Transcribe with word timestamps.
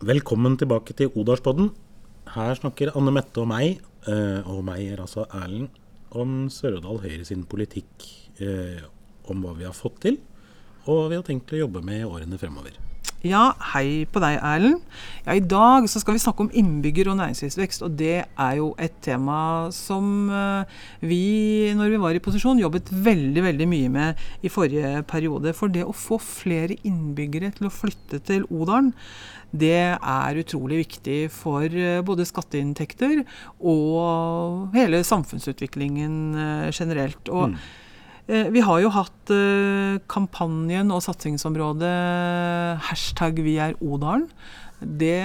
Velkommen 0.00 0.54
tilbake 0.56 0.94
til 0.96 1.10
Odalspodden. 1.12 1.66
Her 2.32 2.54
snakker 2.56 2.88
Anne 2.96 3.12
Mette 3.12 3.42
og 3.42 3.50
meg, 3.50 3.82
eh, 4.08 4.46
og 4.48 4.62
meg 4.64 4.86
er 4.94 5.02
altså 5.02 5.26
Erlend, 5.28 5.68
om 6.16 6.48
Sør-Odal 6.48 7.02
Høyre 7.02 7.26
sin 7.28 7.42
politikk. 7.44 8.06
Eh, 8.40 8.80
om 9.28 9.44
hva 9.44 9.52
vi 9.58 9.66
har 9.68 9.76
fått 9.76 10.00
til, 10.00 10.16
og 10.88 11.10
vi 11.10 11.18
har 11.20 11.26
tenkt 11.26 11.52
å 11.52 11.60
jobbe 11.60 11.84
med 11.84 12.00
i 12.00 12.08
årene 12.08 12.40
fremover. 12.40 12.78
Ja, 13.20 13.50
hei 13.74 14.06
på 14.08 14.20
deg, 14.22 14.38
Erlend. 14.40 14.78
Ja, 15.26 15.34
I 15.36 15.42
dag 15.44 15.84
så 15.92 16.00
skal 16.00 16.16
vi 16.16 16.22
snakke 16.22 16.40
om 16.46 16.52
innbygger- 16.56 17.10
og 17.12 17.18
næringslivsvekst. 17.18 17.82
Og 17.84 17.98
det 17.98 18.24
er 18.24 18.54
jo 18.56 18.70
et 18.80 18.94
tema 19.04 19.68
som 19.76 20.30
eh, 20.32 20.64
vi, 21.04 21.74
når 21.76 21.92
vi 21.92 21.98
var 22.00 22.16
i 22.16 22.22
posisjon, 22.24 22.62
jobbet 22.62 22.88
veldig 22.88 23.42
veldig 23.44 23.66
mye 23.68 23.90
med 23.92 24.22
i 24.40 24.48
forrige 24.48 25.02
periode. 25.04 25.52
For 25.52 25.68
det 25.68 25.84
å 25.84 25.92
få 25.92 26.16
flere 26.16 26.78
innbyggere 26.80 27.52
til 27.58 27.68
å 27.68 27.74
flytte 27.74 28.22
til 28.24 28.48
Odalen, 28.48 28.94
det 29.52 29.98
er 30.00 30.40
utrolig 30.40 30.80
viktig 30.86 31.20
for 31.34 31.68
eh, 31.68 32.00
både 32.00 32.24
skatteinntekter 32.24 33.20
og 33.60 34.72
hele 34.72 35.04
samfunnsutviklingen 35.04 36.16
eh, 36.40 36.66
generelt. 36.72 37.28
Og 37.28 37.52
mm. 37.52 37.60
Vi 38.30 38.62
har 38.62 38.78
jo 38.78 38.92
hatt 38.94 39.30
kampanjen 40.10 40.92
og 40.94 41.02
satsingsområdet 41.02 41.94
hashtag 42.86 43.40
vi 43.42 43.56
er 43.58 43.74
Odalen. 43.82 44.28
Det 44.80 45.24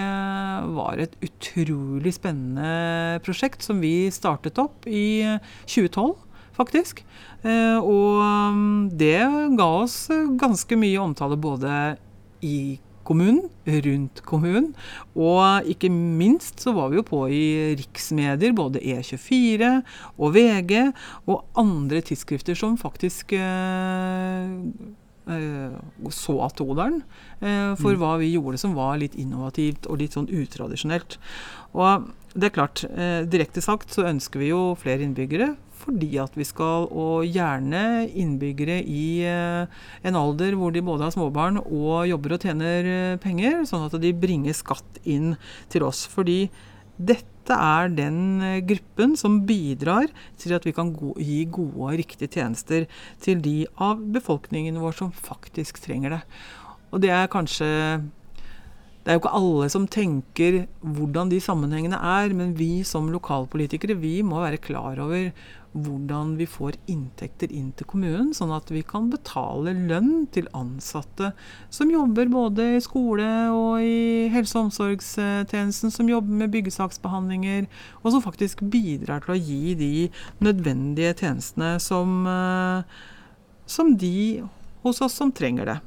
var 0.73 0.99
et 0.99 1.13
utrolig 1.23 2.15
spennende 2.17 3.21
prosjekt 3.23 3.61
som 3.63 3.77
vi 3.83 4.09
startet 4.11 4.57
opp 4.59 4.87
i 4.89 5.21
2012, 5.69 6.15
faktisk. 6.57 7.03
Og 7.45 8.25
mm, 8.57 8.89
det 8.97 9.21
ga 9.59 9.69
oss 9.83 9.99
ganske 10.41 10.79
mye 10.81 11.05
omtale 11.05 11.37
både 11.37 11.71
i 12.41 12.57
kommunen, 13.05 13.45
rundt 13.85 14.21
kommunen. 14.27 14.73
Og 15.13 15.69
ikke 15.69 15.91
minst 15.93 16.63
så 16.63 16.73
var 16.75 16.91
vi 16.91 16.99
jo 16.99 17.05
på 17.07 17.21
i 17.29 17.45
riksmedier, 17.79 18.55
både 18.57 18.81
E24 18.81 19.71
og 20.17 20.35
VG 20.35 20.75
og 21.29 21.45
andre 21.59 22.03
tidsskrifter 22.05 22.57
som 22.57 22.77
faktisk 22.81 23.35
eh, 23.37 24.53
eh, 25.29 25.77
så 26.13 26.37
Atodalen 26.45 27.01
eh, 27.39 27.73
for 27.79 27.93
mm. 27.93 27.99
hva 28.01 28.15
vi 28.21 28.33
gjorde 28.33 28.61
som 28.61 28.75
var 28.77 28.99
litt 29.01 29.17
innovativt 29.19 29.89
og 29.89 30.01
litt 30.01 30.17
sånn 30.17 30.31
utradisjonelt. 30.31 31.19
Og 31.75 32.09
det 32.35 32.49
er 32.49 32.55
klart, 32.57 32.81
direkte 33.31 33.61
sagt 33.63 33.93
så 33.95 34.09
ønsker 34.09 34.41
vi 34.41 34.49
jo 34.49 34.73
flere 34.75 35.05
innbyggere 35.05 35.53
fordi 35.85 36.15
at 36.21 36.33
vi 36.37 36.45
skal, 36.47 36.87
og 36.89 37.27
gjerne 37.29 38.07
innbyggere 38.09 38.79
i 38.81 39.21
eh, 39.27 39.83
en 40.05 40.17
alder 40.19 40.57
hvor 40.57 40.73
de 40.73 40.83
både 40.85 41.05
har 41.05 41.13
småbarn 41.13 41.61
og 41.61 42.07
jobber 42.09 42.35
og 42.35 42.47
tjener 42.47 42.89
eh, 42.89 43.19
penger, 43.21 43.61
sånn 43.69 43.85
at 43.87 43.97
de 44.01 44.13
bringer 44.17 44.57
skatt 44.57 44.99
inn 45.03 45.35
til 45.73 45.85
oss. 45.85 46.05
Fordi 46.09 46.47
dette 46.97 47.53
er 47.53 47.93
den 47.93 48.19
eh, 48.41 48.59
gruppen 48.65 49.15
som 49.19 49.43
bidrar 49.45 50.09
til 50.41 50.57
at 50.57 50.65
vi 50.65 50.73
kan 50.75 50.93
gi 51.21 51.43
gode 51.45 51.77
og 51.77 51.97
riktige 52.01 52.31
tjenester 52.39 52.89
til 53.21 53.41
de 53.45 53.57
av 53.77 54.01
befolkningen 54.15 54.81
vår 54.81 54.97
som 55.03 55.13
faktisk 55.13 55.83
trenger 55.85 56.17
det. 56.17 56.21
Og 56.95 57.01
det 57.03 57.11
er 57.13 57.31
kanskje 57.31 57.69
det 59.05 59.11
er 59.13 59.19
jo 59.19 59.21
ikke 59.21 59.37
alle 59.37 59.67
som 59.69 59.83
tenker 59.85 60.63
hvordan 60.81 61.29
de 61.29 61.37
sammenhengene 61.43 61.99
er, 62.01 62.31
men 62.33 62.55
vi 62.57 62.79
som 62.87 63.11
lokalpolitikere 63.13 63.93
vi 64.01 64.15
må 64.25 64.39
være 64.41 64.57
klar 64.63 64.97
over 65.03 65.29
hvordan 65.75 66.31
vi 66.39 66.47
får 66.49 66.77
inntekter 66.89 67.51
inn 67.53 67.67
til 67.77 67.85
kommunen, 67.91 68.31
sånn 68.33 68.53
at 68.55 68.71
vi 68.71 68.81
kan 68.87 69.11
betale 69.11 69.75
lønn 69.75 70.25
til 70.33 70.47
ansatte 70.57 71.33
som 71.73 71.91
jobber 71.91 72.31
både 72.31 72.67
i 72.77 72.81
skole 72.81 73.27
og 73.53 73.83
i 73.83 74.31
helse- 74.33 74.57
og 74.57 74.69
omsorgstjenesten, 74.69 75.93
som 75.93 76.09
jobber 76.09 76.41
med 76.41 76.55
byggesaksbehandlinger, 76.55 77.69
og 78.01 78.15
som 78.15 78.25
faktisk 78.25 78.63
bidrar 78.73 79.21
til 79.25 79.35
å 79.35 79.39
gi 79.41 79.75
de 79.77 79.93
nødvendige 80.41 81.13
tjenestene 81.21 81.75
som, 81.83 82.23
eh, 82.25 82.83
som 83.67 83.93
de 83.95 84.47
hos 84.81 85.01
oss 85.01 85.13
som 85.13 85.31
trenger 85.31 85.75
det. 85.75 85.79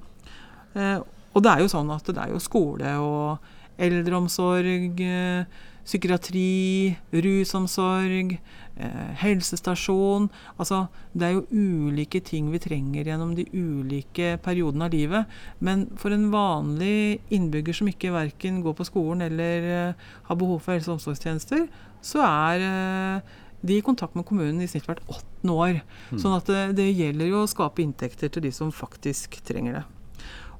Og 1.38 1.44
det 1.46 1.54
er 1.54 1.62
jo 1.62 1.70
sånn 1.70 1.90
at 1.94 2.08
det 2.10 2.18
er 2.18 2.32
jo 2.34 2.42
skole 2.42 2.92
og 2.98 3.48
eldreomsorg, 3.78 4.98
eh, 4.98 5.44
psykiatri, 5.86 6.96
rusomsorg, 7.14 8.34
eh, 8.76 9.14
helsestasjon 9.22 10.28
Altså, 10.58 10.88
det 11.14 11.28
er 11.28 11.32
jo 11.36 11.46
ulike 11.52 12.20
ting 12.20 12.50
vi 12.50 12.58
trenger 12.58 13.06
gjennom 13.06 13.36
de 13.36 13.46
ulike 13.54 14.36
periodene 14.42 14.84
av 14.84 14.90
livet. 14.90 15.26
Men 15.60 15.86
for 15.96 16.10
en 16.10 16.30
vanlig 16.30 17.20
innbygger 17.30 17.72
som 17.72 17.86
ikke 17.86 18.12
verken 18.12 18.62
går 18.62 18.74
på 18.74 18.88
skolen 18.90 19.22
eller 19.22 19.62
eh, 19.62 19.94
har 20.24 20.36
behov 20.36 20.60
for 20.60 20.74
helse- 20.74 20.90
og 20.90 20.98
omsorgstjenester, 20.98 21.68
så 22.02 22.20
er 22.26 23.22
de 23.62 23.78
i 23.78 23.82
kontakt 23.82 24.14
med 24.14 24.26
kommunen 24.26 24.60
i 24.62 24.68
snitt 24.70 24.86
hvert 24.86 25.02
åttende 25.08 25.54
år. 25.54 25.80
Mm. 26.10 26.18
Sånn 26.18 26.36
at 26.36 26.46
det, 26.46 26.76
det 26.78 26.90
gjelder 26.92 27.30
jo 27.30 27.44
å 27.44 27.50
skape 27.50 27.82
inntekter 27.82 28.30
til 28.30 28.42
de 28.42 28.52
som 28.54 28.74
faktisk 28.74 29.40
trenger 29.46 29.80
det. 29.80 29.86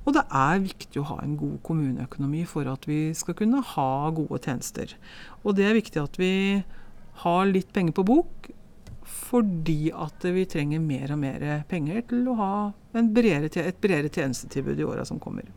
Og 0.08 0.14
det 0.16 0.24
er 0.32 0.62
viktig 0.64 1.02
å 1.02 1.08
ha 1.10 1.18
en 1.20 1.34
god 1.36 1.58
kommuneøkonomi 1.66 2.46
for 2.48 2.68
at 2.72 2.86
vi 2.88 3.10
skal 3.16 3.36
kunne 3.36 3.60
ha 3.74 3.90
gode 4.16 4.40
tjenester. 4.40 4.94
Og 5.44 5.58
det 5.58 5.66
er 5.68 5.76
viktig 5.76 6.00
at 6.00 6.16
vi 6.16 6.32
har 7.24 7.50
litt 7.50 7.74
penger 7.76 7.98
på 7.98 8.06
bok 8.08 8.48
fordi 9.08 9.90
at 9.92 10.24
vi 10.32 10.46
trenger 10.48 10.80
mer 10.80 11.12
og 11.12 11.20
mer 11.20 11.44
penger 11.68 12.02
til 12.08 12.28
å 12.32 12.36
ha 12.38 12.52
bredere, 12.92 13.50
et 13.50 13.80
bredere 13.80 14.12
tjenestetilbud 14.12 14.80
i 14.80 14.86
åra 14.88 15.04
som 15.08 15.20
kommer. 15.20 15.48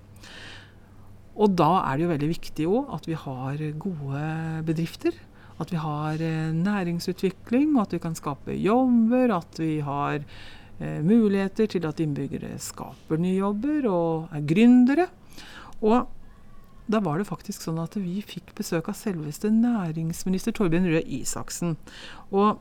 Og 1.40 1.56
da 1.56 1.70
er 1.86 1.96
det 1.96 2.06
jo 2.06 2.12
veldig 2.12 2.32
viktig 2.32 2.68
òg 2.68 2.96
at 2.98 3.08
vi 3.08 3.18
har 3.20 3.62
gode 3.80 4.24
bedrifter. 4.68 5.16
At 5.62 5.72
vi 5.72 5.80
har 5.80 6.24
eh, 6.26 6.52
næringsutvikling, 6.58 7.76
at 7.80 7.94
vi 7.94 8.02
kan 8.02 8.18
skape 8.18 8.56
jobber, 8.58 9.36
at 9.36 9.60
vi 9.62 9.76
har 9.86 10.26
muligheter 11.06 11.70
til 11.70 11.86
at 11.86 12.00
innbyggere 12.02 12.56
skaper 12.62 13.22
nye 13.22 13.38
jobber 13.38 13.86
og 13.92 14.34
er 14.36 14.48
gründere. 14.50 15.08
Og 15.82 16.10
da 16.92 17.00
var 17.04 17.22
det 17.22 17.30
faktisk 17.30 17.64
sånn 17.64 17.80
at 17.82 17.96
vi 18.00 18.20
fikk 18.26 18.56
besøk 18.58 18.90
av 18.92 18.98
selveste 18.98 19.52
næringsminister 19.54 20.56
Torbjørn 20.58 20.90
Røe 20.92 21.04
Isaksen. 21.22 21.78
Og 22.34 22.60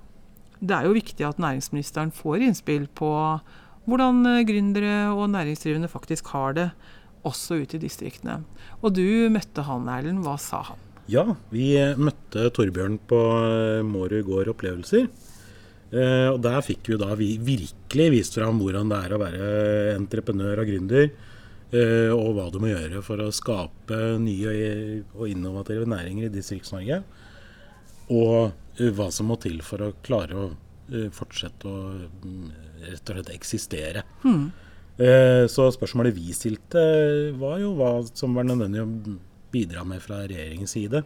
det 0.60 0.76
er 0.76 0.86
jo 0.86 0.96
viktig 0.96 1.24
at 1.26 1.40
næringsministeren 1.40 2.12
får 2.14 2.44
innspill 2.46 2.86
på 2.94 3.10
hvordan 3.88 4.20
eh, 4.28 4.44
gründere 4.46 5.10
og 5.14 5.30
næringsdrivende 5.32 5.88
faktisk 5.90 6.30
har 6.34 6.54
det, 6.58 6.70
også 7.26 7.58
ute 7.60 7.76
i 7.76 7.82
distriktene. 7.82 8.38
Og 8.80 8.94
du 8.96 9.28
møtte 9.32 9.64
han, 9.66 9.88
Erlend. 9.92 10.22
Hva 10.24 10.38
sa 10.40 10.62
han? 10.70 10.78
Ja, 11.10 11.26
vi 11.52 11.74
møtte 12.00 12.46
Torbjørn 12.54 13.00
på 13.10 13.18
Mårud 13.84 14.22
gård 14.28 14.52
opplevelser. 14.54 15.08
Uh, 15.90 16.30
og 16.30 16.38
der 16.44 16.62
fikk 16.62 16.92
vi 16.92 16.96
da 17.00 17.10
vi 17.18 17.32
virkelig 17.42 18.10
vist 18.14 18.36
fram 18.38 18.60
hvordan 18.62 18.92
det 18.92 18.98
er 19.06 19.14
å 19.14 19.20
være 19.20 19.46
entreprenør 19.96 20.62
og 20.62 20.70
gründer. 20.70 21.10
Uh, 21.70 22.10
og 22.14 22.34
hva 22.36 22.46
du 22.50 22.60
må 22.62 22.70
gjøre 22.70 23.02
for 23.06 23.22
å 23.22 23.30
skape 23.34 23.98
nye 24.22 24.52
og 25.16 25.26
innovative 25.30 25.88
næringer 25.90 26.28
i 26.28 26.32
Distrikts-Norge. 26.34 27.00
Og 28.14 28.50
uh, 28.50 28.90
hva 28.94 29.08
som 29.14 29.30
må 29.30 29.38
til 29.42 29.58
for 29.66 29.86
å 29.86 29.94
klare 30.06 30.38
å 30.38 30.50
fortsette 31.14 31.70
å 31.70 31.80
mm, 31.94 32.46
rett 32.88 33.10
og 33.12 33.14
slett 33.14 33.28
eksistere. 33.30 34.00
Mm. 34.26 34.48
så 35.46 35.68
spørsmålet 35.70 36.16
vi 36.16 36.32
stilte 36.34 36.82
var 37.38 37.60
jo 37.62 37.68
hva 37.78 37.92
som 38.10 38.34
var 38.34 38.48
nødvendig 38.48 38.82
å 38.82 39.14
bidra 39.54 39.84
med 39.86 40.02
fra 40.02 40.24
regjeringens 40.24 40.74
side 40.74 41.04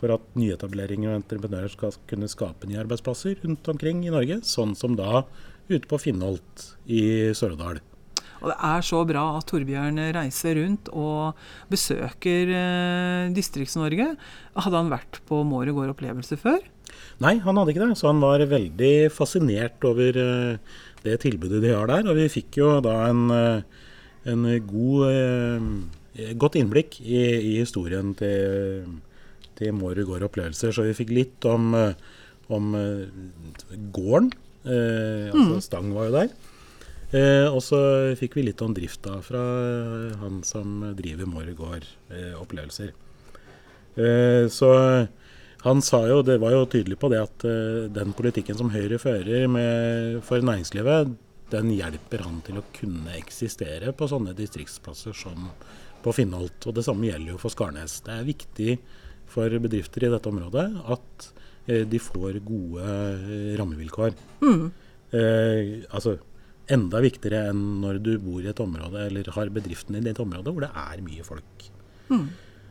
for 0.00 0.12
at 0.16 0.24
nyetableringer 0.36 1.12
og 1.12 1.20
entreprenører 1.22 1.72
skal 1.72 1.96
kunne 2.10 2.30
skape 2.30 2.68
nye 2.68 2.82
arbeidsplasser 2.82 3.40
rundt 3.44 3.68
omkring 3.72 4.04
i 4.04 4.12
Norge, 4.14 4.40
sånn 4.44 4.76
som 4.78 4.96
da 4.98 5.24
ute 5.70 5.86
på 5.88 5.98
Finnholt 6.00 6.70
i 6.86 7.32
Sør-Odal. 7.36 7.80
Og 8.44 8.50
det 8.52 8.56
er 8.68 8.84
så 8.84 9.00
bra 9.08 9.24
at 9.38 9.46
Torbjørn 9.48 10.00
reiser 10.14 10.58
rundt 10.60 10.90
og 10.92 11.38
besøker 11.72 12.52
eh, 12.52 13.32
Distrikts-Norge. 13.34 14.10
Hadde 14.60 14.82
han 14.82 14.92
vært 14.92 15.22
på 15.28 15.40
Måre 15.48 15.72
gård 15.74 15.94
opplevelse 15.94 16.36
før? 16.40 16.60
Nei, 17.24 17.38
han 17.42 17.56
hadde 17.56 17.72
ikke 17.72 17.86
det. 17.86 17.96
Så 17.98 18.10
han 18.10 18.20
var 18.22 18.44
veldig 18.50 18.94
fascinert 19.14 19.84
over 19.88 20.20
eh, 20.20 20.76
det 21.06 21.18
tilbudet 21.24 21.62
de 21.64 21.72
har 21.72 21.88
der. 21.90 22.08
Og 22.10 22.20
vi 22.20 22.28
fikk 22.32 22.60
jo 22.60 22.76
da 22.84 22.96
en, 23.08 23.24
eh, 23.32 23.82
en 24.32 24.46
god, 24.68 25.08
eh, 25.10 26.32
godt 26.36 26.60
innblikk 26.60 27.00
i, 27.02 27.22
i 27.24 27.54
historien 27.62 28.12
til 28.18 28.84
til 29.58 29.74
Mårud 29.76 30.06
gård 30.08 30.26
opplevelser. 30.28 30.74
Så 30.74 30.86
vi 30.86 30.96
fikk 30.96 31.14
litt 31.14 31.46
om, 31.48 31.72
eh, 31.74 31.94
om 32.52 32.74
eh, 32.78 33.06
gården. 33.94 34.30
Eh, 34.66 35.32
altså 35.32 35.56
mm. 35.56 35.64
Stang 35.64 35.90
var 35.96 36.10
jo 36.10 36.16
der. 36.20 36.36
Eh, 37.14 37.46
og 37.46 37.60
så 37.62 37.78
fikk 38.18 38.34
vi 38.36 38.48
litt 38.48 38.62
om 38.64 38.74
drifta 38.74 39.20
fra 39.22 39.42
han 40.22 40.40
som 40.46 40.80
driver 40.98 41.28
Mårud 41.30 41.54
gård 41.58 41.86
eh, 42.10 42.34
opplevelser. 42.38 42.90
Eh, 43.96 44.48
så 44.52 44.72
han 45.66 45.82
sa 45.82 46.02
jo, 46.10 46.20
det 46.26 46.40
var 46.42 46.52
jo 46.54 46.66
tydelig 46.70 46.98
på 47.00 47.10
det 47.10 47.22
at 47.22 47.44
den 47.90 48.12
politikken 48.14 48.58
som 48.58 48.68
Høyre 48.70 49.00
fører 49.02 49.48
med, 49.50 50.20
for 50.22 50.44
næringslivet, 50.44 51.16
den 51.50 51.72
hjelper 51.74 52.22
han 52.22 52.38
til 52.46 52.60
å 52.60 52.66
kunne 52.76 53.16
eksistere 53.18 53.90
på 53.96 54.06
sånne 54.10 54.34
distriktsplasser 54.36 55.16
som 55.16 55.48
på 56.04 56.14
Finnholt. 56.14 56.68
Og 56.68 56.76
det 56.76 56.84
samme 56.86 57.08
gjelder 57.08 57.34
jo 57.34 57.40
for 57.42 57.54
Skarnes. 57.54 57.98
Det 58.06 58.14
er 58.14 58.28
viktig 58.28 58.76
for 59.36 59.60
bedrifter 59.66 60.08
i 60.08 60.12
dette 60.12 60.32
området 60.32 60.66
at 60.96 61.28
eh, 61.68 61.84
de 61.88 62.00
får 62.02 62.40
gode 62.46 62.86
eh, 62.88 63.52
rammevilkår. 63.60 64.16
Mm. 64.42 64.64
Eh, 65.14 65.84
altså 65.94 66.16
enda 66.72 67.00
viktigere 67.04 67.52
enn 67.52 67.62
når 67.82 68.00
du 68.02 68.16
bor 68.22 68.42
i 68.42 68.50
et 68.50 68.62
område 68.62 69.06
eller 69.06 69.28
har 69.36 69.52
bedriften 69.54 69.98
i 70.00 70.02
et 70.10 70.22
område 70.22 70.50
hvor 70.50 70.66
det 70.66 70.72
er 70.72 71.04
mye 71.04 71.26
folk. 71.26 71.68
Mm. 72.10 72.26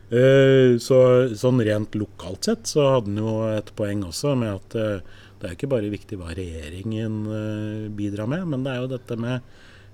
Eh, 0.06 0.76
så 0.78 0.98
sånn 1.34 1.62
rent 1.66 1.96
lokalt 1.98 2.46
sett 2.46 2.68
så 2.70 2.84
hadde 2.94 3.10
han 3.10 3.22
jo 3.24 3.38
et 3.50 3.72
poeng 3.78 4.04
også 4.06 4.36
med 4.38 4.52
at 4.52 4.76
eh, 4.78 5.14
det 5.40 5.48
er 5.48 5.56
ikke 5.56 5.70
bare 5.72 5.92
viktig 5.92 6.18
hva 6.20 6.30
regjeringen 6.36 7.16
eh, 7.26 7.88
bidrar 7.96 8.30
med, 8.30 8.44
men 8.52 8.62
det 8.64 8.74
er 8.74 8.84
jo 8.84 8.92
dette 8.92 9.18
med 9.20 9.40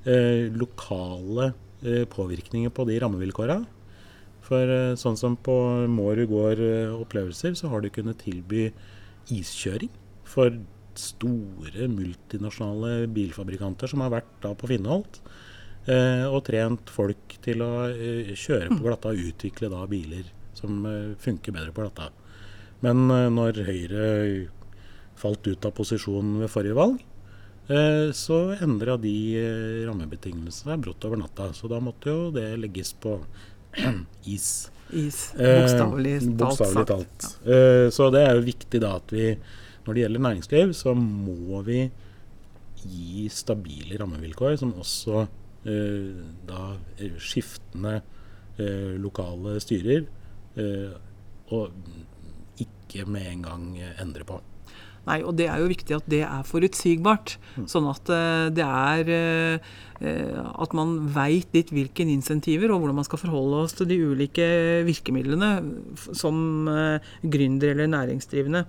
eh, 0.05 0.51
lokale 0.53 1.53
påvirkninger 1.83 2.71
på 2.71 2.85
de 2.87 2.95
rammevilkåra. 3.03 3.57
For 4.53 4.69
eh, 4.69 4.93
sånn 5.01 5.17
som 5.17 5.39
på 5.41 5.55
Mårud 5.89 6.29
gård 6.29 6.61
eh, 6.61 6.93
opplevelser, 6.93 7.57
så 7.57 7.71
har 7.73 7.81
du 7.81 7.89
kunnet 7.93 8.21
tilby 8.21 8.67
iskjøring 9.33 9.93
for 10.29 10.53
store 10.99 11.87
multinasjonale 11.89 13.07
bilfabrikanter 13.17 13.89
som 13.89 14.03
har 14.05 14.13
vært 14.13 14.35
da 14.45 14.53
på 14.59 14.69
Finnholt. 14.69 15.23
Eh, 15.89 16.27
og 16.29 16.43
trent 16.51 16.93
folk 16.93 17.39
til 17.43 17.65
å 17.65 17.89
kjøre 18.37 18.75
på 18.75 18.83
glatta 18.85 19.15
og 19.15 19.31
utvikle 19.31 19.71
da 19.73 19.87
biler 19.89 20.29
som 20.53 20.85
funker 21.19 21.55
bedre 21.57 21.73
på 21.73 21.87
glatta. 21.87 22.11
Men 22.85 23.09
når 23.09 23.63
Høyre 23.65 24.05
falt 25.19 25.49
ut 25.49 25.65
av 25.65 25.73
posisjon 25.75 26.37
ved 26.43 26.51
forrige 26.53 26.77
valg, 26.77 27.01
så 28.19 28.39
endra 28.63 28.99
de 29.01 29.15
rammebetingelsene 29.87 30.77
brått 30.83 31.07
over 31.09 31.23
natta. 31.23 31.49
Så 31.57 31.71
da 31.71 31.79
måtte 31.83 32.13
jo 32.13 32.31
det 32.35 32.51
legges 32.61 32.93
på 33.01 33.17
is. 34.37 34.49
Is. 34.93 35.19
Eh, 35.39 35.63
Bokstavelig 35.63 36.15
talt. 36.21 36.37
bokstavelig 36.41 36.87
sagt. 36.87 36.89
talt. 36.93 37.29
Eh, 37.47 37.89
så 37.95 38.11
det 38.13 38.25
er 38.27 38.37
jo 38.37 38.47
viktig 38.47 38.81
da 38.85 38.97
at 39.01 39.15
vi, 39.15 39.31
når 39.87 39.95
det 39.95 40.05
gjelder 40.05 40.27
næringsliv, 40.29 40.75
så 40.77 40.95
må 40.99 41.63
vi 41.67 41.87
gi 42.83 43.29
stabile 43.31 43.99
rammevilkår 44.01 44.57
som 44.61 44.75
også 44.83 45.23
eh, 45.71 46.23
da 46.49 46.75
skiftende 47.23 48.01
eh, 48.59 48.95
lokale 49.01 49.59
styrer 49.63 50.05
eh, 50.59 50.97
og 51.53 51.71
ikke 52.63 53.07
med 53.09 53.29
en 53.31 53.45
gang 53.47 53.69
endre 54.03 54.27
på. 54.29 54.41
Nei, 55.09 55.19
og 55.27 55.35
det 55.39 55.49
er 55.51 55.59
jo 55.59 55.71
viktig 55.71 55.97
at 55.97 56.11
det 56.11 56.21
er 56.23 56.45
forutsigbart. 56.47 57.37
Sånn 57.71 57.89
at 57.91 58.11
eh, 58.13 58.51
det 58.55 58.67
er 58.67 59.09
eh, 59.13 59.73
eh, 59.99 60.39
At 60.63 60.77
man 60.79 60.95
veit 61.15 61.51
litt 61.57 61.73
hvilke 61.75 62.07
insentiver 62.07 62.71
og 62.71 62.83
hvordan 62.83 63.01
man 63.01 63.09
skal 63.09 63.23
forholde 63.25 63.65
oss 63.65 63.75
til 63.79 63.91
de 63.91 63.99
ulike 64.13 64.47
virkemidlene 64.87 65.51
som 66.15 66.71
gründer 67.23 67.75
eller 67.75 67.91
næringsdrivende. 67.91 68.65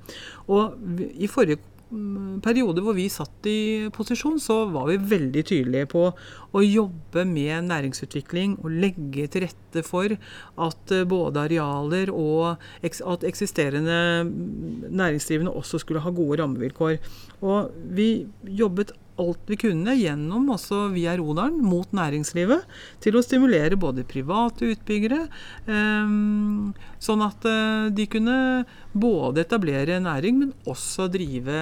Og 0.50 0.74
i 1.14 1.30
forrige 1.30 1.62
mm, 1.94 2.42
periode 2.46 2.84
hvor 2.84 2.96
vi 2.98 3.06
satt 3.12 3.48
i 3.50 3.90
posisjon, 3.94 4.40
så 4.42 4.64
var 4.74 4.90
vi 4.90 4.98
veldig 5.14 5.44
tydelige 5.50 5.90
på 5.94 6.08
å 6.54 6.64
jobbe 6.64 7.26
med 7.30 7.70
næringsutvikling 7.70 8.58
og 8.64 8.74
legge 8.84 9.28
til 9.32 9.46
rette 9.46 9.86
for 9.86 10.14
at 10.14 10.96
eh, 10.96 11.06
både 11.10 11.46
arealer 11.46 12.12
og 12.14 12.58
at 12.84 13.28
eksisterende 13.30 14.00
mm, 14.28 14.90
næringsdrivende 14.90 15.54
også 15.54 15.82
skulle 15.84 16.04
ha 16.04 16.14
gode 16.14 16.42
rammevilkår. 16.42 17.00
Og 17.46 17.72
vi 17.96 18.10
jobbet 18.44 18.96
alt 19.22 19.50
vi 19.50 19.58
kunne 19.62 19.94
gjennom 19.98 20.48
også 20.56 20.88
via 20.94 21.16
Rodalen 21.20 21.60
mot 21.64 21.90
næringslivet 21.94 22.66
til 23.04 23.18
å 23.18 23.24
stimulere 23.26 23.78
både 23.80 24.06
private 24.08 24.72
utbyggere, 24.74 25.20
eh, 25.68 26.14
sånn 27.04 27.26
at 27.26 27.46
eh, 27.50 27.90
de 27.94 28.08
kunne 28.10 28.38
både 28.94 29.44
etablere 29.44 30.00
næring, 30.04 30.40
men 30.40 30.54
også 30.70 31.08
drive 31.14 31.60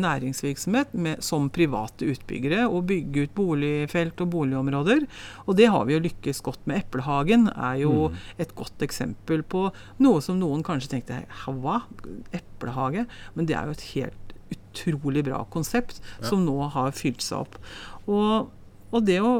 næringsvirksomhet 0.00 0.94
med, 0.96 1.24
som 1.24 1.50
private 1.52 2.08
utbyggere 2.12 2.66
og 2.66 2.86
bygge 2.90 3.26
ut 3.26 3.34
boligfelt 3.36 4.20
og 4.24 4.32
boligområder. 4.34 5.06
Og 5.46 5.56
det 5.58 5.70
har 5.72 5.86
vi 5.88 5.96
jo 5.96 6.04
lykkes 6.04 6.42
godt 6.44 6.64
med. 6.68 6.84
Eplehagen 6.84 7.48
er 7.52 7.80
jo 7.84 8.10
et 8.40 8.54
godt 8.56 8.84
eksempel 8.84 9.44
på 9.46 9.68
noe 10.02 10.22
som 10.24 10.40
noen 10.40 10.64
kanskje 10.66 10.96
tenkte 10.96 11.22
hva? 11.46 11.82
Eplehage? 12.36 13.06
Men 13.34 13.48
det 13.48 13.56
er 13.56 13.68
jo 13.68 13.76
et 13.76 13.88
helt 13.94 14.25
utrolig 14.76 15.24
bra 15.26 15.42
konsept 15.52 16.02
som 16.24 16.44
nå 16.46 16.56
har 16.74 16.96
fylt 16.96 17.24
seg 17.24 17.46
opp. 17.46 17.60
Og, 18.06 18.50
og 18.92 19.06
det 19.06 19.20
å 19.24 19.36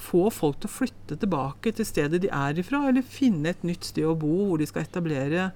få 0.00 0.26
folk 0.34 0.58
til 0.60 0.70
å 0.70 0.74
flytte 0.74 1.18
tilbake 1.22 1.72
til 1.76 1.86
stedet 1.86 2.22
de 2.24 2.30
er 2.34 2.58
ifra, 2.58 2.84
eller 2.88 3.06
finne 3.06 3.52
et 3.52 3.64
nytt 3.66 3.90
sted 3.90 4.06
å 4.08 4.16
bo 4.18 4.48
hvor 4.48 4.60
de 4.60 4.66
skal 4.68 4.86
etablere 4.86 5.50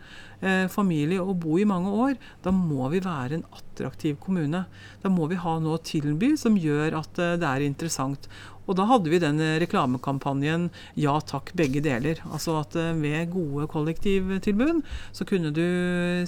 familie 0.71 1.23
og 1.23 1.41
bo 1.43 1.57
i 1.59 1.67
mange 1.67 1.91
år, 1.91 2.19
da 2.45 2.53
må 2.55 2.87
vi 2.93 3.01
være 3.03 3.39
en 3.39 3.47
attraktiv 3.79 4.19
kommune. 4.23 4.65
Da 5.03 5.11
må 5.11 5.27
vi 5.31 5.39
ha 5.41 5.59
noe 5.63 5.79
å 5.79 5.83
tilby 5.83 6.35
som 6.39 6.59
gjør 6.59 6.99
at 7.01 7.19
eh, 7.23 7.37
det 7.41 7.49
er 7.49 7.67
interessant. 7.67 8.29
Og 8.69 8.77
da 8.77 8.85
hadde 8.89 9.09
vi 9.09 9.21
den 9.21 9.41
eh, 9.41 9.57
reklamekampanjen 9.63 10.69
Ja 11.01 11.17
takk, 11.25 11.55
begge 11.57 11.81
deler. 11.85 12.21
Altså 12.29 12.59
at 12.61 12.77
eh, 12.79 12.93
ved 13.01 13.33
gode 13.33 13.69
kollektivtilbud 13.73 14.83
så 15.17 15.27
kunne 15.29 15.53
du 15.57 15.65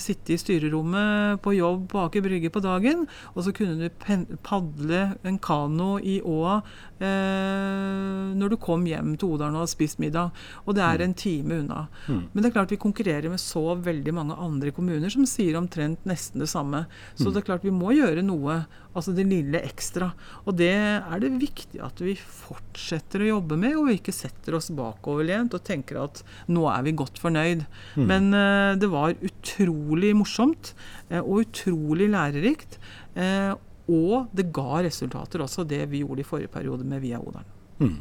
sitte 0.01 0.35
i 0.35 0.41
styrerommet 0.41 1.43
på 1.45 1.55
jobb 1.59 1.87
på 1.93 2.01
Aker 2.07 2.25
Brygge 2.25 2.53
på 2.53 2.63
dagen, 2.65 3.05
og 3.35 3.45
så 3.45 3.53
kunne 3.57 3.77
du 3.77 4.37
padle 4.47 5.03
en 5.27 5.39
kano 5.43 5.99
i 6.01 6.19
åa 6.25 6.61
eh, 7.01 8.33
når 8.41 8.55
du 8.55 8.59
kom 8.63 8.87
hjem 8.89 9.15
til 9.21 9.37
Odalen 9.37 9.59
og 9.59 9.67
hadde 9.67 9.75
spist 9.75 10.01
middag. 10.01 10.33
Og 10.65 10.77
det 10.79 10.87
er 10.87 11.05
en 11.05 11.17
time 11.17 11.61
unna. 11.61 11.87
Men 12.09 12.41
det 12.41 12.51
er 12.51 12.57
klart 12.57 12.73
vi 12.73 12.81
konkurrerer 12.81 13.29
med 13.33 13.43
så 13.43 13.75
veldig 13.77 14.00
mange 14.15 14.37
andre 14.41 14.73
kommuner 14.75 15.13
som 15.13 15.27
sier 15.29 15.59
omtrent 15.59 16.07
nesten 16.09 16.43
det 16.43 16.49
samme. 16.51 16.87
Så 17.19 17.29
det 17.29 17.43
er 17.43 17.47
klart 17.51 17.67
vi 17.67 17.73
må 17.75 17.93
gjøre 17.97 18.25
noe, 18.25 18.63
altså 18.97 19.13
det 19.17 19.27
lille 19.29 19.61
ekstra. 19.67 20.11
Og 20.47 20.57
det 20.59 20.73
er 20.73 21.23
det 21.23 21.33
viktig 21.43 21.83
at 21.85 22.01
vi 22.03 22.17
fortsetter 22.17 23.25
å 23.25 23.31
jobbe 23.35 23.59
med, 23.61 23.77
og 23.79 23.93
ikke 23.93 24.15
setter 24.15 24.57
oss 24.59 24.71
bakoverlent 24.75 25.57
og 25.57 25.65
tenker 25.67 26.01
at 26.03 26.23
nå 26.51 26.65
er 26.73 26.87
vi 26.89 26.97
godt 26.99 27.21
fornøyd. 27.23 27.67
Men 28.01 28.31
uh, 28.33 28.73
det 28.81 28.91
var 28.93 29.19
utrolig 29.21 30.15
morsomt 30.19 30.73
uh, 31.13 31.21
og 31.21 31.45
utrolig 31.45 32.11
lærerikt. 32.13 32.81
Uh, 33.17 33.55
og 33.91 34.31
det 34.37 34.51
ga 34.55 34.83
resultater 34.87 35.43
også, 35.45 35.67
det 35.67 35.83
vi 35.91 36.05
gjorde 36.05 36.23
i 36.23 36.27
forrige 36.27 36.53
periode 36.53 36.87
med 36.87 37.03
Via 37.03 37.19
Odalen. 37.21 37.57
Mm. 37.81 37.97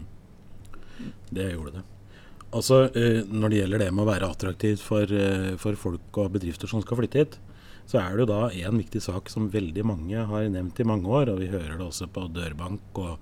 Det 1.34 1.52
gjorde 1.54 1.80
det. 1.80 1.88
Altså, 2.50 2.90
eh, 2.98 3.22
Når 3.30 3.50
det 3.50 3.60
gjelder 3.62 3.84
det 3.84 3.92
med 3.94 4.04
å 4.04 4.10
være 4.10 4.30
attraktivt 4.30 4.82
for, 4.82 5.04
eh, 5.04 5.56
for 5.58 5.76
folk 5.76 6.18
og 6.18 6.34
bedrifter 6.34 6.68
som 6.68 6.82
skal 6.82 6.98
flytte 6.98 7.20
hit, 7.22 7.38
så 7.86 8.00
er 8.02 8.18
det 8.18 8.26
jo 8.26 8.34
da 8.34 8.50
en 8.50 8.78
viktig 8.78 9.02
sak 9.02 9.30
som 9.30 9.50
veldig 9.50 9.84
mange 9.86 10.16
har 10.16 10.50
nevnt 10.50 10.80
i 10.80 10.84
mange 10.84 11.06
år, 11.06 11.30
og 11.30 11.40
vi 11.40 11.48
hører 11.50 11.78
det 11.78 11.86
også 11.86 12.08
på 12.14 12.32
dørbank, 12.34 12.82
og 12.96 13.18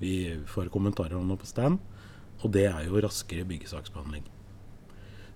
vi 0.00 0.38
får 0.46 0.70
kommentarer 0.70 1.18
om 1.18 1.28
det 1.28 1.38
på 1.38 1.46
stand, 1.46 1.78
og 2.42 2.52
det 2.52 2.66
er 2.70 2.86
jo 2.86 3.00
raskere 3.02 3.46
byggesaksbehandling. 3.46 4.22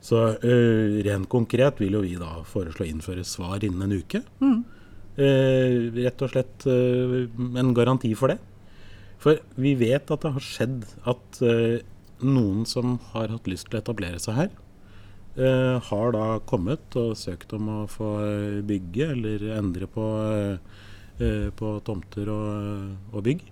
Så 0.00 0.38
uh, 0.38 1.02
rent 1.02 1.28
konkret 1.28 1.80
vil 1.82 1.96
jo 1.96 2.02
vi 2.04 2.14
da 2.14 2.44
foreslå 2.46 2.84
å 2.84 2.90
innføre 2.90 3.24
svar 3.26 3.64
innen 3.66 3.82
en 3.82 3.96
uke. 3.98 4.22
Eh, 5.16 5.90
rett 5.96 6.22
og 6.22 6.30
slett 6.30 6.66
uh, 6.68 7.26
en 7.58 7.74
garanti 7.74 8.12
for 8.14 8.30
det. 8.30 8.38
For 9.18 9.40
vi 9.56 9.74
vet 9.74 10.10
at 10.12 10.22
det 10.22 10.34
har 10.36 10.44
skjedd 10.44 10.84
at 11.08 11.40
noen 12.24 12.64
som 12.68 12.96
har 13.12 13.32
hatt 13.32 13.48
lyst 13.50 13.68
til 13.68 13.78
å 13.78 13.82
etablere 13.82 14.20
seg 14.22 14.38
her, 14.38 14.50
eh, 15.36 15.76
har 15.88 16.12
da 16.16 16.38
kommet 16.48 16.96
og 16.96 17.16
søkt 17.16 17.52
om 17.56 17.68
å 17.68 17.78
få 17.90 18.10
eh, 18.24 18.62
bygge 18.66 19.10
eller 19.12 19.46
endre 19.58 19.88
på, 19.90 20.06
eh, 21.20 21.50
på 21.56 21.76
tomter 21.84 22.30
og, 22.32 23.12
og 23.12 23.26
bygg. 23.26 23.44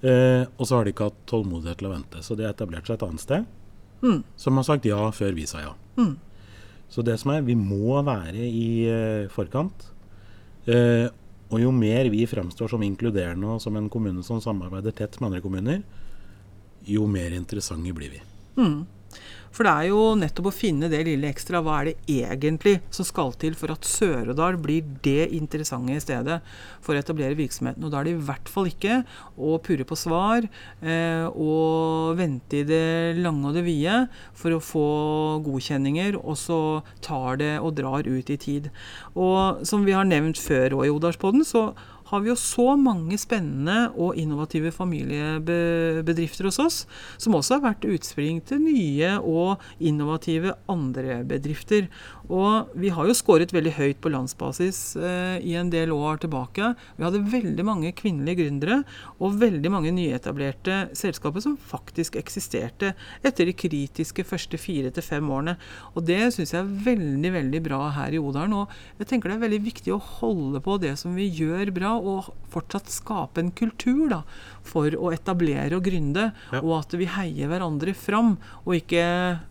Eh, 0.00 0.46
og 0.56 0.64
så 0.64 0.78
har 0.78 0.86
de 0.86 0.94
ikke 0.94 1.10
hatt 1.10 1.24
tålmodighet 1.28 1.80
til 1.80 1.90
å 1.90 1.94
vente, 1.94 2.22
så 2.24 2.36
de 2.36 2.46
har 2.46 2.54
etablert 2.54 2.88
seg 2.88 2.96
et 2.96 3.06
annet 3.06 3.24
sted. 3.24 3.48
Mm. 4.00 4.20
Som 4.40 4.56
har 4.56 4.64
sagt 4.64 4.88
ja 4.88 5.00
før 5.12 5.34
vi 5.36 5.46
sa 5.48 5.60
ja. 5.60 5.72
Mm. 6.00 6.14
Så 6.90 7.04
det 7.06 7.18
som 7.20 7.34
er, 7.34 7.44
vi 7.46 7.54
må 7.58 8.00
være 8.06 8.46
i 8.46 8.68
eh, 8.90 9.30
forkant. 9.30 9.90
Eh, 10.70 11.06
og 11.50 11.58
jo 11.58 11.72
mer 11.74 12.08
vi 12.12 12.24
fremstår 12.30 12.70
som 12.72 12.82
inkluderende 12.86 13.56
og 13.56 13.62
som 13.62 13.76
en 13.78 13.90
kommune 13.90 14.22
som 14.26 14.40
samarbeider 14.42 14.94
tett 14.94 15.18
med 15.18 15.30
andre 15.30 15.42
kommuner, 15.44 15.82
jo 16.86 17.06
mer 17.10 17.34
interessante 17.36 17.92
blir 17.96 18.16
vi. 18.16 18.22
Mm. 18.60 18.80
For 19.50 19.66
det 19.66 19.72
er 19.72 19.88
jo 19.90 20.02
nettopp 20.18 20.46
å 20.48 20.54
finne 20.54 20.88
det 20.90 21.00
lille 21.08 21.28
ekstra. 21.30 21.58
Hva 21.64 21.80
er 21.80 21.88
det 21.90 22.20
egentlig 22.22 22.76
som 22.94 23.06
skal 23.06 23.32
til 23.40 23.56
for 23.58 23.72
at 23.74 23.86
Sør-Odal 23.86 24.58
blir 24.62 24.86
det 25.02 25.26
interessante 25.34 25.96
stedet 26.04 26.38
for 26.84 26.94
å 26.94 27.02
etablere 27.02 27.38
virksomheten? 27.38 27.82
Og 27.82 27.90
da 27.90 28.00
er 28.00 28.06
det 28.06 28.14
i 28.14 28.22
hvert 28.28 28.50
fall 28.50 28.70
ikke 28.70 29.00
å 29.34 29.56
purre 29.62 29.86
på 29.88 29.98
svar 29.98 30.46
eh, 30.46 31.26
og 31.34 32.14
vente 32.20 32.62
i 32.62 32.68
det 32.68 33.18
lange 33.18 33.50
og 33.50 33.58
det 33.58 33.66
vide 33.66 34.04
for 34.38 34.54
å 34.54 34.62
få 34.62 34.88
godkjenninger, 35.44 36.20
og 36.22 36.38
så 36.38 36.60
tar 37.02 37.42
det 37.42 37.56
og 37.58 37.74
drar 37.80 38.06
ut 38.06 38.30
i 38.30 38.38
tid. 38.40 38.70
Og 39.18 39.66
som 39.66 39.82
vi 39.86 39.98
har 39.98 40.06
nevnt 40.06 40.38
før 40.38 40.78
òg 40.78 40.86
i 40.86 40.94
Odalspodden, 40.94 41.42
så 41.46 41.72
har 42.10 42.22
vi 42.22 42.30
jo 42.32 42.36
så 42.38 42.74
mange 42.78 43.18
spennende 43.20 43.90
og 43.94 44.18
innovative 44.18 44.72
familiebedrifter 44.74 46.48
hos 46.48 46.58
oss, 46.62 46.78
som 47.20 47.36
også 47.38 47.58
har 47.58 47.66
vært 47.68 47.86
utspring 47.90 48.40
til 48.46 48.62
nye 48.64 49.16
og 49.20 49.62
innovative 49.78 50.56
andre 50.70 51.20
bedrifter. 51.28 51.86
Og 52.30 52.70
vi 52.78 52.92
har 52.94 53.08
jo 53.08 53.16
skåret 53.16 53.54
veldig 53.54 53.72
høyt 53.74 54.00
på 54.02 54.12
landsbasis 54.12 54.80
eh, 54.98 55.38
i 55.42 55.56
en 55.58 55.70
del 55.72 55.90
år 55.94 56.20
tilbake. 56.22 56.72
Vi 56.98 57.06
hadde 57.06 57.22
veldig 57.32 57.66
mange 57.66 57.94
kvinnelige 57.98 58.44
gründere 58.44 58.80
og 59.18 59.38
veldig 59.40 59.72
mange 59.72 59.94
nyetablerte 59.94 60.92
selskaper 60.98 61.42
som 61.42 61.56
faktisk 61.58 62.18
eksisterte 62.20 62.92
etter 63.26 63.50
de 63.50 63.56
kritiske 63.56 64.24
første 64.26 64.58
fire 64.60 64.92
til 64.94 65.06
fem 65.06 65.30
årene. 65.30 65.56
Og 65.94 66.06
det 66.06 66.20
syns 66.34 66.54
jeg 66.54 66.62
er 66.62 66.74
veldig, 66.90 67.34
veldig 67.38 67.62
bra 67.66 67.82
her 67.98 68.14
i 68.14 68.22
Odalen. 68.22 68.56
Og 68.62 69.02
jeg 69.02 69.10
tenker 69.10 69.30
det 69.30 69.38
er 69.38 69.46
veldig 69.46 69.62
viktig 69.66 69.94
å 69.94 70.02
holde 70.20 70.62
på 70.64 70.78
det 70.82 70.96
som 71.00 71.16
vi 71.18 71.26
gjør 71.26 71.74
bra, 71.74 71.96
og 72.00 72.30
fortsatt 72.52 72.90
skape 72.92 73.42
en 73.42 73.52
kultur 73.56 74.08
da, 74.12 74.22
for 74.66 74.94
å 74.96 75.12
etablere 75.14 75.76
og 75.78 75.84
gründe. 75.86 76.30
Ja. 76.50 76.62
Og 76.62 76.80
at 76.80 76.96
vi 76.98 77.08
heier 77.10 77.52
hverandre 77.52 77.94
fram, 77.96 78.36
og 78.64 78.78
ikke 78.80 79.04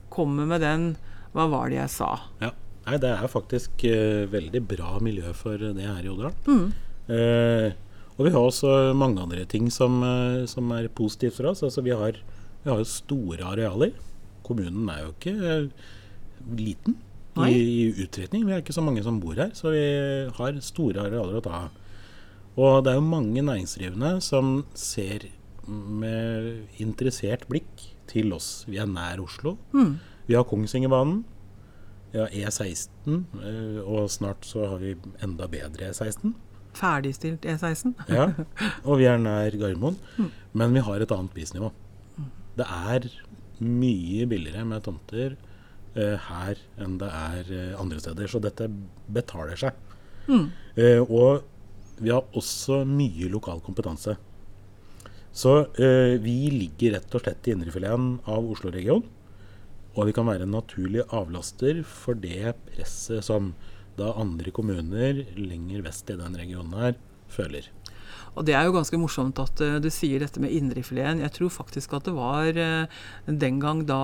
kommer 0.10 0.50
med 0.50 0.66
den 0.66 0.98
'hva 1.34 1.46
var 1.50 1.70
det 1.70 1.78
jeg 1.78 1.94
sa'? 2.00 2.18
Ja. 2.42 2.52
Nei, 2.90 2.98
det 2.98 3.10
er 3.14 3.30
faktisk 3.30 3.84
uh, 3.86 4.26
veldig 4.32 4.62
bra 4.66 4.98
miljø 5.04 5.30
for 5.38 5.62
det 5.62 5.86
her 5.86 6.02
i 6.02 6.10
Odal. 6.10 6.34
Mm. 6.48 6.72
Uh, 7.06 7.70
og 8.18 8.26
vi 8.26 8.32
har 8.34 8.42
også 8.42 8.72
mange 8.98 9.22
andre 9.22 9.46
ting 9.46 9.70
som, 9.70 10.02
uh, 10.02 10.48
som 10.50 10.72
er 10.74 10.90
positivt 10.90 11.38
for 11.38 11.52
oss. 11.52 11.62
Altså, 11.64 11.84
vi, 11.86 11.94
har, 11.94 12.18
vi 12.64 12.72
har 12.72 12.82
jo 12.82 12.88
store 12.90 13.46
arealer. 13.46 13.94
Kommunen 14.46 14.90
er 14.90 15.04
jo 15.04 15.14
ikke 15.14 15.36
eh, 15.46 15.68
liten 16.58 16.98
i, 17.46 17.54
i 17.54 17.84
utretning. 18.02 18.48
Vi 18.48 18.56
er 18.56 18.64
ikke 18.64 18.74
så 18.74 18.84
mange 18.84 19.04
som 19.06 19.20
bor 19.22 19.38
her, 19.38 19.54
så 19.54 19.70
vi 19.76 19.84
har 20.40 20.58
store 20.66 21.06
arealer 21.06 21.38
å 21.38 21.44
ta 21.46 21.62
av. 21.68 21.78
Og 22.58 22.84
det 22.84 22.92
er 22.92 23.00
jo 23.00 23.06
mange 23.06 23.42
næringsdrivende 23.46 24.18
som 24.24 24.64
ser 24.74 25.28
med 25.70 26.80
interessert 26.82 27.46
blikk 27.50 27.84
til 28.10 28.34
oss. 28.34 28.66
Vi 28.68 28.80
er 28.82 28.90
nær 28.90 29.22
Oslo. 29.22 29.58
Mm. 29.74 30.00
Vi 30.28 30.38
har 30.38 30.48
Kongsvingerbanen. 30.50 31.24
Vi 32.12 32.18
har 32.18 32.32
E16, 32.34 33.20
eh, 33.46 33.82
og 33.86 34.10
snart 34.10 34.46
så 34.46 34.66
har 34.72 34.80
vi 34.82 34.96
enda 35.22 35.46
bedre 35.48 35.92
E16. 35.92 36.34
Ferdigstilt 36.74 37.46
E16. 37.46 37.94
Ja, 38.10 38.32
og 38.84 38.98
vi 39.02 39.06
er 39.10 39.22
nær 39.22 39.54
Gardermoen. 39.54 39.98
Men 40.54 40.74
vi 40.74 40.82
har 40.86 41.02
et 41.02 41.14
annet 41.14 41.34
prisnivå. 41.36 41.72
Det 42.58 42.66
er 42.66 43.06
mye 43.60 44.26
billigere 44.30 44.66
med 44.66 44.84
tomter 44.86 45.36
uh, 45.98 46.18
her 46.30 46.60
enn 46.80 46.98
det 47.02 47.10
er 47.12 47.54
eh, 47.54 47.80
andre 47.80 48.00
steder. 48.02 48.30
Så 48.32 48.42
dette 48.44 48.70
betaler 49.12 49.60
seg. 49.60 49.78
Mm. 50.30 50.50
Uh, 50.78 51.02
og 51.06 51.46
vi 52.00 52.12
har 52.14 52.28
også 52.38 52.84
mye 52.88 53.30
lokal 53.32 53.62
kompetanse. 53.66 54.16
Så 55.32 55.54
eh, 55.80 56.16
vi 56.22 56.50
ligger 56.52 56.98
rett 56.98 57.16
og 57.16 57.24
slett 57.24 57.48
i 57.48 57.54
indrefileten 57.56 58.18
av 58.30 58.48
Oslo-regionen. 58.50 59.06
Og 59.98 60.08
vi 60.08 60.14
kan 60.16 60.28
være 60.30 60.46
en 60.46 60.54
naturlig 60.54 61.04
avlaster 61.16 61.82
for 61.84 62.18
det 62.18 62.54
presset 62.70 63.26
som 63.26 63.54
da 64.00 64.14
andre 64.22 64.54
kommuner 64.56 65.26
lenger 65.36 65.84
vest 65.84 66.10
i 66.14 66.18
den 66.20 66.38
regionen 66.40 66.76
her 66.78 66.96
føler. 67.32 67.68
Og 68.38 68.46
det 68.48 68.56
er 68.56 68.68
jo 68.68 68.76
ganske 68.76 69.00
morsomt 69.02 69.40
at 69.42 69.64
uh, 69.66 69.78
du 69.82 69.90
sier 69.94 70.22
dette 70.24 70.42
med 70.42 70.54
indrefileten. 70.54 71.24
Jeg 71.24 71.34
tror 71.36 71.54
faktisk 71.54 71.94
at 71.98 72.08
det 72.08 72.16
var 72.18 72.50
uh, 72.56 73.02
den 73.26 73.60
gang 73.64 73.84
da 73.90 74.00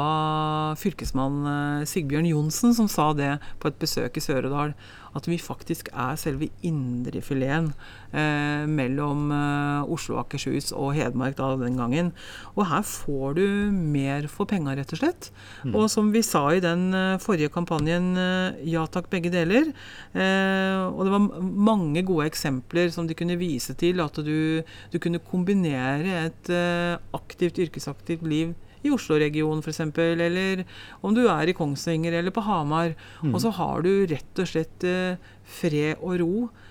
fylkesmann 0.79 1.41
uh, 1.45 1.87
Sigbjørn 1.87 2.29
Johnsen 2.29 2.75
som 2.77 2.89
sa 2.91 3.11
det 3.17 3.35
på 3.61 3.71
et 3.71 3.79
besøk 3.81 4.17
i 4.17 4.23
Sør-Odal. 4.23 4.75
At 5.15 5.29
vi 5.31 5.37
faktisk 5.39 5.89
er 5.93 6.17
selve 6.19 6.49
indrefileten 6.65 7.71
mellom 8.69 9.31
eh, 9.35 9.91
Oslo, 9.91 10.17
Akershus 10.21 10.71
og 10.75 10.93
Hedmark 10.95 11.37
da 11.39 11.51
den 11.59 11.77
gangen. 11.79 12.11
Og 12.55 12.65
her 12.69 12.85
får 12.87 13.37
du 13.39 13.45
mer 13.75 14.27
for 14.31 14.47
penga, 14.49 14.75
rett 14.77 14.93
og 14.95 15.01
slett. 15.01 15.29
Og 15.73 15.89
som 15.91 16.11
vi 16.13 16.23
sa 16.25 16.45
i 16.55 16.63
den 16.63 16.87
eh, 16.95 17.19
forrige 17.21 17.51
kampanjen, 17.53 18.13
eh, 18.19 18.59
ja 18.71 18.85
takk, 18.91 19.09
begge 19.11 19.31
deler. 19.33 19.71
Eh, 20.15 20.83
og 20.87 21.05
det 21.05 21.15
var 21.15 21.41
mange 21.41 22.05
gode 22.07 22.29
eksempler 22.31 22.91
som 22.93 23.09
de 23.09 23.17
kunne 23.17 23.39
vise 23.39 23.75
til. 23.79 24.01
At 24.03 24.19
du, 24.23 24.61
du 24.91 24.99
kunne 25.01 25.23
kombinere 25.23 26.25
et 26.25 26.53
eh, 26.53 26.95
aktivt, 27.17 27.59
yrkesaktivt 27.67 28.25
liv 28.27 28.53
i 28.85 28.91
Oslo-regionen 28.93 29.63
f.eks., 29.65 29.81
eller 29.81 30.61
om 31.01 31.15
du 31.15 31.25
er 31.25 31.49
i 31.49 31.55
Kongsvinger 31.57 32.19
eller 32.19 32.33
på 32.33 32.43
Hamar. 32.45 32.93
Og 33.31 33.39
så 33.41 33.51
har 33.57 33.81
du 33.85 34.05
rett 34.11 34.41
og 34.41 34.49
slett 34.49 34.85
eh, 34.85 35.17
fred 35.57 36.01
og 36.01 36.19
ro 36.21 36.33
eh, 36.45 36.61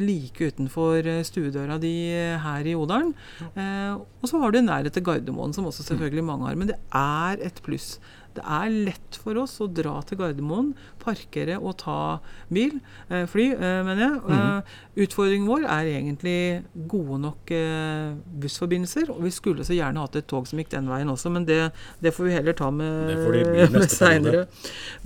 like 0.00 0.50
utenfor 0.50 1.06
eh, 1.08 1.22
stuedøra 1.24 1.78
di 1.80 1.92
eh, 2.12 2.36
her 2.40 2.66
i 2.68 2.74
Odalen. 2.76 3.14
Eh, 3.54 3.94
og 3.94 4.28
så 4.28 4.40
har 4.42 4.52
du 4.52 4.60
nærhet 4.60 4.92
til 4.92 5.04
Gardermoen, 5.04 5.54
som 5.56 5.66
også 5.66 5.86
selvfølgelig 5.88 6.24
mange 6.24 6.46
har. 6.48 6.58
Men 6.60 6.68
det 6.72 6.78
er 6.92 7.40
et 7.44 7.62
pluss. 7.64 7.98
Det 8.34 8.42
er 8.42 8.72
lett 8.88 9.18
for 9.22 9.38
oss 9.38 9.56
å 9.62 9.68
dra 9.70 10.00
til 10.06 10.18
Gardermoen, 10.18 10.72
parkere 11.02 11.56
og 11.60 11.76
ta 11.84 12.18
bil. 12.52 12.80
Eh, 13.08 13.24
fly, 13.30 13.46
eh, 13.54 13.80
mener 13.86 14.02
jeg. 14.02 14.20
Eh, 14.34 14.74
utfordringen 15.04 15.46
vår 15.46 15.66
er 15.68 15.90
egentlig 15.92 16.36
gode 16.90 17.20
nok 17.22 17.54
eh, 17.54 18.14
bussforbindelser. 18.42 19.12
Og 19.14 19.22
vi 19.26 19.34
skulle 19.34 19.66
så 19.66 19.76
gjerne 19.76 20.02
hatt 20.02 20.18
et 20.18 20.28
tog 20.30 20.48
som 20.50 20.58
gikk 20.58 20.72
den 20.74 20.90
veien 20.90 21.12
også, 21.12 21.30
men 21.34 21.46
det, 21.48 21.60
det 22.02 22.14
får 22.16 22.28
vi 22.28 22.36
heller 22.36 22.58
ta 22.58 22.70
med, 22.74 23.14
med 23.74 23.88
seinere. 23.94 24.46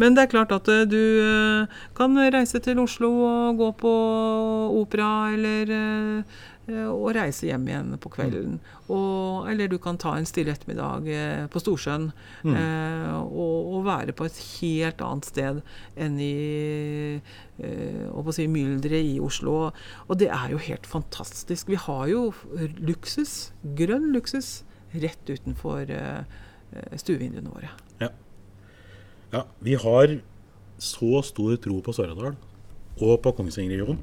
Men 0.01 0.17
det 0.17 0.25
er 0.25 0.35
klart 0.35 0.55
at 0.57 0.69
eh, 0.73 0.87
du 0.89 1.01
eh, 1.25 1.81
kan 1.99 2.17
reise 2.33 2.63
til 2.65 2.81
Oslo 2.81 3.13
og 3.29 3.61
gå 3.61 3.73
på 3.85 3.97
opera, 4.79 5.13
eller 5.35 6.25
og 6.69 7.15
reise 7.17 7.49
hjem 7.49 7.67
igjen 7.69 7.95
på 8.03 8.11
kvelden. 8.13 8.59
Og, 8.93 9.49
eller 9.51 9.71
du 9.71 9.79
kan 9.83 9.99
ta 10.01 10.15
en 10.17 10.29
stille 10.29 10.53
ettermiddag 10.53 11.09
eh, 11.13 11.45
på 11.53 11.63
Storsjøen 11.63 12.11
eh, 12.45 13.15
og, 13.17 13.73
og 13.75 13.87
være 13.87 14.15
på 14.17 14.29
et 14.29 14.41
helt 14.59 15.03
annet 15.05 15.29
sted 15.31 15.61
enn 15.97 16.19
i 16.21 16.33
eh, 17.65 18.31
si, 18.37 18.49
mylderet 18.53 19.13
i 19.15 19.19
Oslo. 19.25 19.57
Og 20.07 20.21
det 20.21 20.31
er 20.35 20.53
jo 20.53 20.63
helt 20.69 20.89
fantastisk. 20.89 21.73
Vi 21.73 21.81
har 21.81 22.07
jo 22.13 22.29
luksus, 22.79 23.55
grønn 23.79 24.11
luksus, 24.15 24.63
rett 24.93 25.29
utenfor 25.29 25.89
eh, 25.89 26.25
eh, 26.73 26.97
stuevinduene 27.01 27.53
våre. 27.53 27.73
Ja, 29.29 29.43
vi 29.61 29.75
har 29.77 30.15
så 30.81 31.19
stor 31.27 31.59
tro 31.61 31.83
på 31.85 31.93
Sør-Odal 31.93 32.39
og 33.05 33.19
på 33.21 33.33
Kongsvinger-regionen. 33.37 34.01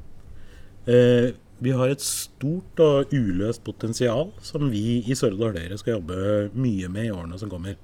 Eh, 0.86 1.32
vi 1.64 1.72
har 1.72 1.88
et 1.88 2.02
stort 2.04 2.80
og 2.84 3.12
uløst 3.16 3.62
potensial 3.64 4.28
som 4.44 4.68
vi 4.72 5.00
i 5.08 5.16
Sør-Odal 5.16 5.56
Høyre 5.56 5.78
skal 5.80 5.96
jobbe 5.96 6.16
mye 6.52 6.90
med 6.92 7.08
i 7.08 7.12
årene 7.14 7.38
som 7.40 7.52
kommer. 7.52 7.78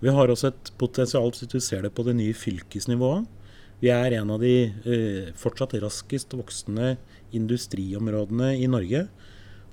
Vi 0.00 0.12
har 0.12 0.30
også 0.30 0.50
et 0.50 0.70
potensial 0.80 1.28
hvis 1.32 1.50
du 1.52 1.58
ser 1.60 1.84
det 1.84 1.92
på 1.96 2.04
det 2.06 2.16
nye 2.16 2.36
fylkesnivået. 2.36 3.26
Vi 3.82 3.90
er 3.92 4.16
en 4.16 4.32
av 4.32 4.40
de 4.40 4.54
eh, 4.88 5.34
fortsatt 5.36 5.74
raskest 5.82 6.32
voksende 6.36 6.94
industriområdene 7.36 8.54
i 8.56 8.70
Norge. 8.70 9.04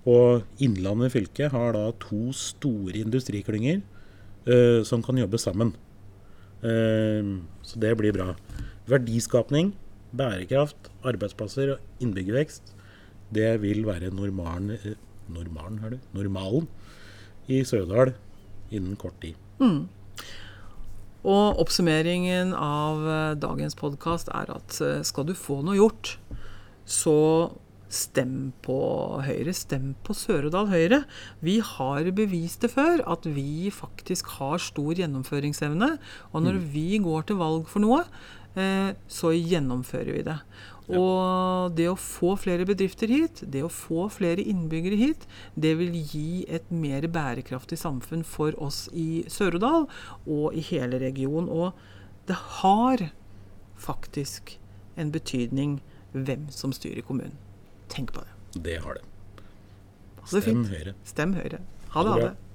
Og 0.09 0.43
Innlandet 0.63 1.13
fylke 1.13 1.47
har 1.53 1.77
da 1.77 1.85
to 2.01 2.33
store 2.35 2.97
industriklynger 2.99 3.79
eh, 3.79 4.81
som 4.87 5.05
kan 5.05 5.19
jobbe 5.21 5.39
sammen. 5.39 5.71
Eh, 6.65 7.31
så 7.63 7.79
det 7.79 7.95
blir 8.01 8.15
bra. 8.17 8.33
Verdiskapning, 8.91 9.71
bærekraft, 10.11 10.91
arbeidsplasser 11.07 11.77
og 11.77 12.03
innbyggervekst. 12.03 12.75
Det 13.31 13.61
vil 13.63 13.85
være 13.87 14.11
normalen, 14.13 14.75
normalen, 15.31 15.99
normalen 16.13 16.67
i 17.47 17.63
Sørdal 17.67 18.13
innen 18.71 18.97
kort 18.99 19.19
tid. 19.23 19.39
Og 21.21 21.59
oppsummeringen 21.61 22.55
av 22.57 23.03
eh, 23.05 23.33
dagens 23.37 23.77
podkast 23.77 24.31
er 24.33 24.49
at 24.49 24.77
eh, 24.81 25.03
skal 25.05 25.27
du 25.29 25.35
få 25.37 25.59
noe 25.61 25.77
gjort, 25.77 26.15
så 26.89 27.19
stem 27.91 28.51
på 28.63 28.77
Høyre. 29.21 29.53
Stem 29.53 29.91
på 30.05 30.15
Sør-Odal 30.17 30.71
Høyre. 30.71 31.01
Vi 31.43 31.59
har 31.61 32.07
bevist 32.15 32.63
det 32.65 32.71
før, 32.73 33.03
at 33.05 33.27
vi 33.27 33.69
faktisk 33.75 34.31
har 34.39 34.63
stor 34.63 34.95
gjennomføringsevne. 34.97 35.93
Og 36.31 36.45
når 36.47 36.61
vi 36.73 36.97
går 37.03 37.27
til 37.29 37.41
valg 37.41 37.67
for 37.69 37.83
noe, 37.83 38.05
eh, 38.55 38.95
så 39.11 39.35
gjennomfører 39.35 40.15
vi 40.15 40.25
det. 40.25 40.39
Og 40.97 41.75
det 41.77 41.87
å 41.91 41.97
få 41.99 42.33
flere 42.39 42.65
bedrifter 42.67 43.11
hit, 43.11 43.43
det 43.53 43.63
å 43.65 43.71
få 43.71 44.07
flere 44.13 44.43
innbyggere 44.43 44.99
hit, 44.99 45.27
det 45.55 45.75
vil 45.79 45.95
gi 45.95 46.43
et 46.51 46.67
mer 46.73 47.07
bærekraftig 47.11 47.79
samfunn 47.79 48.25
for 48.27 48.55
oss 48.61 48.87
i 48.93 49.23
Sør-Odal 49.31 49.87
og 50.25 50.57
i 50.57 50.63
hele 50.71 50.99
regionen. 51.01 51.49
Og 51.49 51.71
det 52.29 52.37
har 52.61 53.07
faktisk 53.81 54.57
en 54.99 55.13
betydning 55.13 55.79
hvem 56.11 56.49
som 56.53 56.73
styrer 56.75 57.05
kommunen. 57.07 57.37
Tenk 57.91 58.13
på 58.15 58.23
det. 58.25 58.61
Det 58.67 58.77
har 58.83 58.99
det. 58.99 59.05
Stem. 60.27 60.65
Høyre. 60.69 60.95
Stem 61.07 61.33
Høyre. 61.35 61.61
Ha 61.95 62.03
det. 62.05 62.11
Ha 62.11 62.19
det. 62.19 62.50